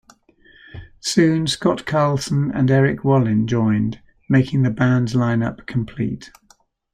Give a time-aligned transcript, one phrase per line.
[1.01, 6.31] Soon Scott Carlson and Erik Wallin joined, making the band's lineup complete.